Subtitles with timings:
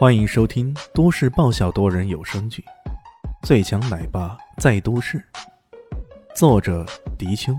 [0.00, 2.64] 欢迎收听都市爆笑多人有声剧
[3.46, 5.18] 《最强奶爸在都市》，
[6.34, 6.86] 作者：
[7.18, 7.52] 迪秋，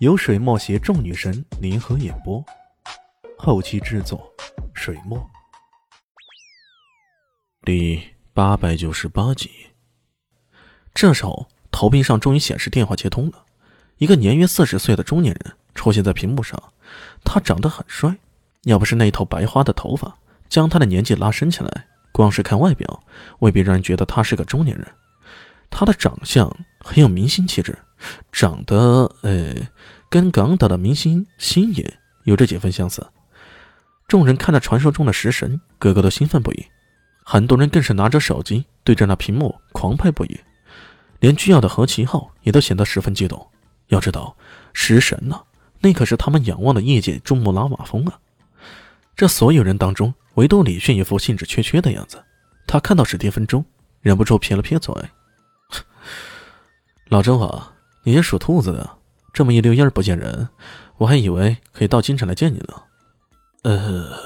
[0.00, 2.44] 由水墨携众女神联合演播，
[3.38, 4.30] 后期制作：
[4.74, 5.18] 水墨。
[7.62, 8.02] 第
[8.34, 9.50] 八百九十八集。
[10.92, 13.46] 这时候，投屏上终于显示电话接通了，
[13.96, 16.62] 一个年约四十岁的中年人出现在屏幕上。
[17.24, 18.14] 他长得很帅，
[18.64, 20.18] 要不是那一头白花的头发。
[20.50, 23.02] 将他的年纪拉伸起来，光是看外表，
[23.38, 24.86] 未必让人觉得他是个中年人。
[25.70, 27.78] 他的长相很有明星气质，
[28.32, 29.54] 长得呃，
[30.08, 33.06] 跟港岛的明星星爷有着几分相似。
[34.08, 36.66] 众人看着传说中的食神，个个都兴奋不已，
[37.22, 40.40] 很多人更是拿着手机对着那屏幕狂拍不已，
[41.20, 43.46] 连居要的何其浩也都显得十分激动。
[43.86, 44.36] 要知道，
[44.72, 45.40] 食神呐，
[45.78, 48.18] 那可是他们仰望的业界珠穆朗玛峰啊！
[49.16, 50.12] 这所有人当中。
[50.34, 52.24] 唯独李迅一副兴致缺缺的样子，
[52.64, 53.62] 他看到史蒂芬周，
[54.00, 54.94] 忍不住撇了撇嘴
[57.10, 57.72] ：“老周啊，
[58.04, 58.88] 你也属兔子的，
[59.34, 60.48] 这么一溜烟不见人，
[60.98, 62.82] 我还以为可以到京城来见你呢。”
[63.64, 64.16] 呃，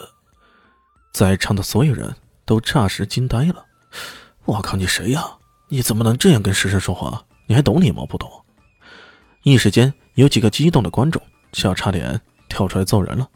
[1.11, 2.14] 在场的所有人
[2.45, 3.64] 都霎时惊呆了。
[4.45, 5.25] 我靠，你谁呀？
[5.69, 7.25] 你怎么能这样跟师神说话？
[7.47, 8.30] 你还懂礼貌不懂？
[9.42, 11.20] 一时间，有几个激动的观众
[11.55, 13.27] 笑差点跳出来揍人了。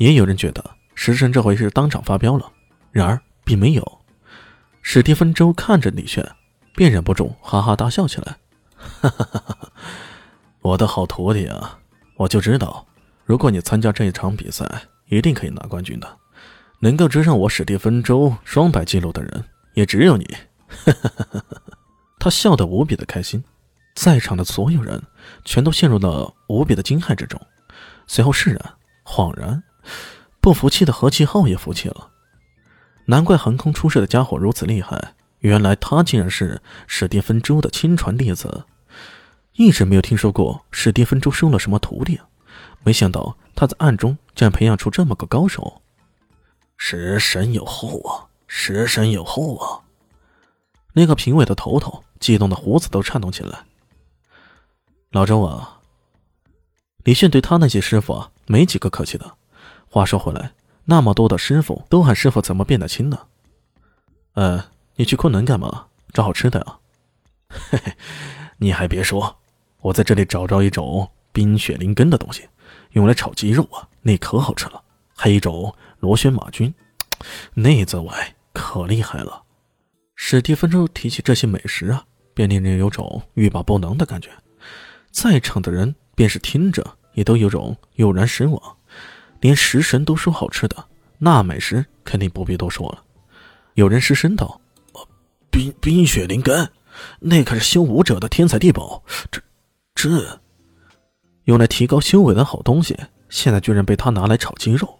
[0.00, 0.64] 也有人觉得。
[0.94, 2.50] 石神这回是当场发飙了，
[2.90, 4.00] 然而并没有。
[4.82, 6.26] 史蒂芬周看着李炫，
[6.74, 8.36] 便忍不住哈哈大笑起来。
[8.76, 9.72] 哈哈哈哈
[10.62, 11.78] 我的好徒弟啊，
[12.16, 12.86] 我就知道，
[13.24, 14.66] 如果你参加这一场比赛，
[15.08, 16.16] 一定可以拿冠军的。
[16.80, 20.24] 能够追上我史蒂芬周双百记录的人，也只有你。
[20.66, 21.62] 哈哈哈哈
[22.18, 23.42] 他笑得无比的开心，
[23.94, 25.02] 在场的所有人
[25.44, 27.40] 全都陷入了无比的惊骇之中，
[28.06, 29.62] 随后释然，恍然。
[30.40, 32.10] 不服气的何其浩也服气了，
[33.06, 38.64] 难怪横空出世的家伙如此厉害，原来他竟然是史蒂芬周的亲传弟子。
[39.54, 42.18] 一直没有听说过史蒂芬周收了什么徒弟，
[42.82, 45.82] 没想到他在暗中竟然培养出这么个高手。
[46.78, 49.84] 食神有后啊，食神有后啊！
[50.94, 53.66] 那个评委的头头激动的胡子都颤动起来。
[55.10, 55.80] 老周啊，
[57.04, 59.34] 李迅对他那些师傅啊，没几个客气的。
[59.92, 60.52] 话说回来，
[60.84, 63.18] 那么多的师傅都喊师傅，怎么变得轻呢？
[64.34, 65.86] 呃，你去昆仑干嘛？
[66.12, 66.78] 找好吃的啊？
[67.48, 67.92] 嘿嘿，
[68.58, 69.36] 你还别说，
[69.80, 72.48] 我在这里找着一种冰雪灵根的东西，
[72.92, 74.80] 用来炒鸡肉啊，那可好吃了。
[75.16, 76.72] 还一种螺旋马菌，
[77.54, 78.08] 那滋味
[78.52, 79.42] 可厉害了。
[80.14, 84.30] 史蒂芬周提起这些美食啊，便令人有种欲罢不能的感觉。
[85.10, 88.76] 在场的人便是听着，也都有种悠然神往。
[89.40, 90.84] 连食神都说好吃的，
[91.18, 93.02] 那美食肯定不必多说了。
[93.74, 94.60] 有人失声道
[95.50, 96.70] ：“冰冰雪灵根，
[97.18, 99.02] 那可是修武者的天才地宝。
[99.30, 99.40] 这
[99.94, 100.40] 这，
[101.44, 102.98] 用来提高修为的好东西，
[103.30, 104.98] 现在居然被他拿来炒鸡肉。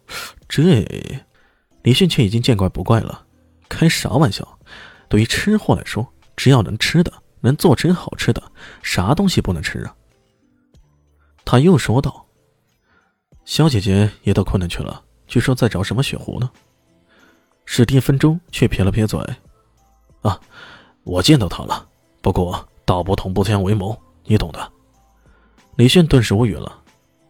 [0.48, 0.86] 这，
[1.82, 3.26] 李迅却已经见怪不怪了。
[3.68, 4.58] 开啥玩笑？
[5.08, 8.42] 对于吃货来说，只要能吃的，能做成好吃的，
[8.82, 9.94] 啥东西不能吃啊？”
[11.44, 12.26] 他又说道。
[13.50, 16.48] 小姐姐也到昆仑去了，据说在找什么血狐呢？
[17.64, 19.18] 史蒂芬周却撇了撇嘴
[20.22, 20.40] ：“啊，
[21.02, 21.84] 我见到他了，
[22.22, 24.72] 不过道不同不相为谋，你懂的。”
[25.74, 26.80] 李炫顿时无语了：“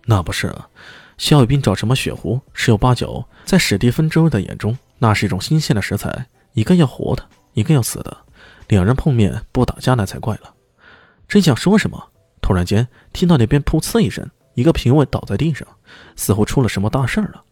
[0.05, 0.69] 那不是啊，
[1.17, 8.15] 肖雨斌找什么血狐，十有八九在史蒂芬周的眼中，那是一种新鲜的食材，一个要活的，一个要死的，
[8.69, 10.53] 两人碰面不打架那才怪了。”
[11.27, 12.11] 正想说什么，
[12.43, 14.31] 突然间听到那边噗呲一声。
[14.55, 15.67] 一个评委倒在地上，
[16.17, 17.45] 似乎出了什么大事儿了。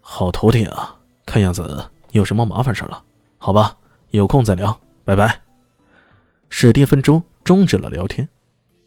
[0.00, 3.02] 好徒弟啊，看样子有什么麻烦事了。
[3.38, 3.76] 好吧，
[4.10, 5.40] 有空再聊，拜拜。
[6.48, 8.28] 史蒂芬周终止了聊天，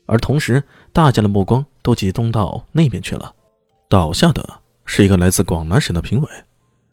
[0.07, 3.33] 而同时，大家的目光都集中到那边去了。
[3.87, 6.27] 倒下的是一个来自广南省的评委，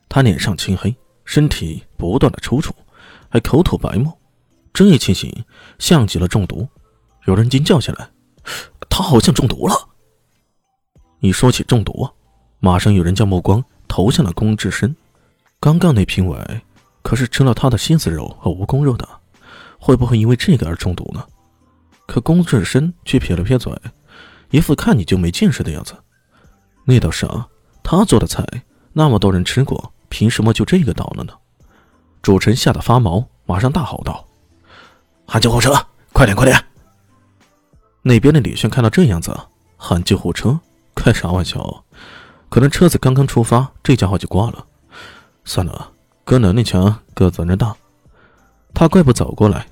[0.08, 0.94] 他脸上青黑，
[1.24, 2.70] 身体不断的抽搐，
[3.30, 4.16] 还口吐白沫，
[4.72, 5.44] 这一情形
[5.78, 6.68] 像极了中毒。
[7.24, 8.10] 有人惊叫起来
[8.88, 9.87] ：“他好像中毒了！”
[11.20, 12.08] 你说起中毒，
[12.60, 14.94] 马上有人将目光投向了龚志深。
[15.60, 16.62] 刚刚那评委
[17.02, 19.08] 可是吃了他的蝎子肉和蜈蚣肉的，
[19.78, 21.24] 会不会因为这个而中毒呢？
[22.06, 23.72] 可龚志深却撇了撇嘴，
[24.50, 25.94] 一副看你就没见识的样子。
[26.84, 27.48] 那倒是啊，
[27.82, 28.44] 他做的菜
[28.92, 31.32] 那么多人吃过，凭什么就这个倒了呢？
[32.22, 34.26] 主持人吓得发毛，马上大吼道
[35.26, 35.74] ：“喊救护车，
[36.12, 36.56] 快点，快点！”
[38.02, 39.36] 那边的李炫看到这样子，
[39.76, 40.58] 喊救护车。
[40.98, 41.84] 开啥玩笑？
[42.48, 44.66] 可能车子刚刚出发，这家伙就挂了。
[45.44, 45.92] 算了，
[46.24, 47.74] 哥能力强，哥责任大。
[48.74, 49.66] 他快步走过来，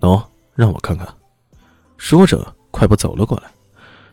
[0.00, 0.22] 喏，
[0.54, 1.06] 让我看看。
[1.96, 3.50] 说着，快步走了过来，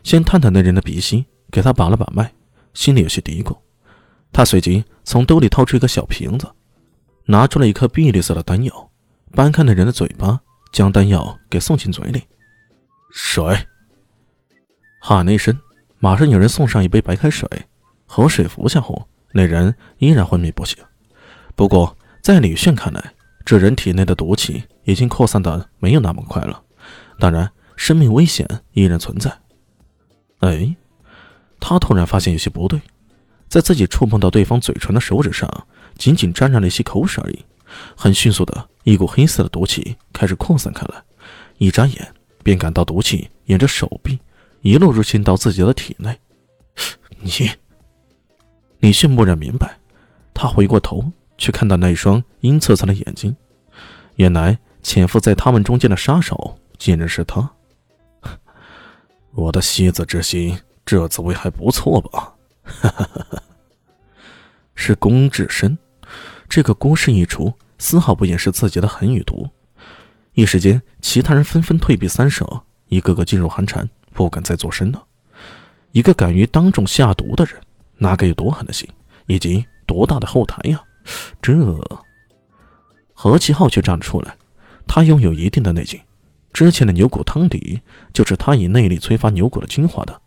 [0.02, 2.32] 先探探那人的鼻息，给他把了把脉，
[2.74, 3.56] 心里有些嘀咕。
[4.32, 6.50] 他随即从兜里掏出一个小瓶子，
[7.26, 8.90] 拿出了一颗碧绿色的丹药，
[9.32, 10.40] 掰开那人的嘴巴，
[10.72, 12.22] 将丹药给送进嘴里。
[13.12, 13.56] 水，
[15.00, 15.56] 喊了一声，
[16.04, 17.48] 马上有人送上一杯白开水。
[18.04, 20.76] 喝水服下后，那人依然昏迷不醒。
[21.56, 26.62] 不过，在李炫看来，这人体内的毒气已经扩散的没有那么快了，
[27.18, 29.32] 当然，生命危险依然存在。
[30.40, 30.76] 哎，
[31.58, 32.78] 他突然发现有些不对，
[33.48, 35.66] 在自己触碰到对方嘴唇的手指上，
[35.96, 37.42] 仅仅沾染了一些口水而已。
[37.96, 41.02] 很迅速的一股黑色的毒气开始扩散开来，
[41.56, 44.18] 一眨眼便感到毒气沿着手臂
[44.64, 46.18] 一路入侵到自己的体内。
[47.20, 47.30] 你，
[48.80, 49.78] 李迅蓦然明白，
[50.32, 51.12] 他回过头。
[51.36, 53.34] 却看到那一双阴恻恻的眼睛，
[54.14, 57.50] 原来潜伏在他们中间的杀手竟然是他。
[59.32, 60.56] 我的蝎子之心，
[60.86, 62.32] 这滋味还不错吧？
[62.62, 63.42] 哈哈哈哈
[64.76, 65.76] 是龚志深，
[66.48, 69.50] 这个郭氏一出，丝毫不掩饰自己的狠与毒。
[70.34, 75.04] 一时间，其他人纷纷退避三舍，一个个噤若寒蝉，不敢再作声了。
[75.92, 77.60] 一个敢于当众下毒的人，
[77.98, 78.88] 哪该有多狠的心，
[79.26, 80.82] 以及多大的后台呀？
[81.42, 81.52] 这
[83.12, 84.34] 何其浩却站了出来，
[84.86, 86.00] 他拥有一定的内劲，
[86.52, 87.80] 之前的牛骨汤底
[88.12, 90.20] 就是他以内力催发牛骨的精华的。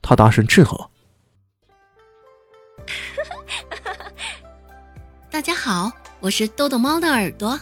[0.00, 0.90] 他大声斥喝
[5.30, 7.58] ：“大家好，我是豆豆猫的耳朵。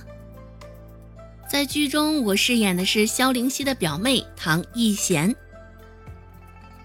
[1.48, 5.34] 在剧中，我饰演的是萧灵溪的表妹唐艺贤。